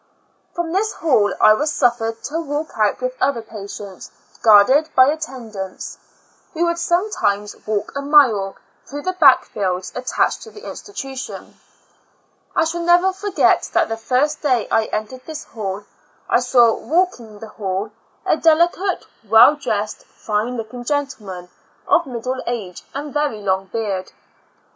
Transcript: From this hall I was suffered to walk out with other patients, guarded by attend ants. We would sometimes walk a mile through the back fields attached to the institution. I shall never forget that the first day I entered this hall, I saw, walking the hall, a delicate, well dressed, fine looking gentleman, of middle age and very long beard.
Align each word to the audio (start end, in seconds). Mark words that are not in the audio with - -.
From 0.55 0.71
this 0.71 0.93
hall 0.93 1.31
I 1.39 1.53
was 1.53 1.71
suffered 1.71 2.23
to 2.23 2.39
walk 2.39 2.71
out 2.75 3.01
with 3.01 3.13
other 3.21 3.43
patients, 3.43 4.09
guarded 4.41 4.89
by 4.95 5.05
attend 5.11 5.55
ants. 5.55 5.99
We 6.55 6.63
would 6.63 6.79
sometimes 6.79 7.55
walk 7.67 7.91
a 7.95 8.01
mile 8.01 8.55
through 8.87 9.03
the 9.03 9.13
back 9.13 9.45
fields 9.45 9.91
attached 9.95 10.41
to 10.41 10.49
the 10.49 10.67
institution. 10.67 11.59
I 12.55 12.63
shall 12.63 12.81
never 12.81 13.13
forget 13.13 13.69
that 13.73 13.89
the 13.89 13.95
first 13.95 14.41
day 14.41 14.67
I 14.71 14.85
entered 14.85 15.27
this 15.27 15.43
hall, 15.43 15.83
I 16.27 16.39
saw, 16.39 16.73
walking 16.73 17.37
the 17.37 17.49
hall, 17.49 17.91
a 18.25 18.37
delicate, 18.37 19.05
well 19.29 19.53
dressed, 19.55 20.05
fine 20.05 20.57
looking 20.57 20.83
gentleman, 20.83 21.49
of 21.87 22.07
middle 22.07 22.41
age 22.47 22.81
and 22.95 23.13
very 23.13 23.41
long 23.43 23.65
beard. 23.67 24.11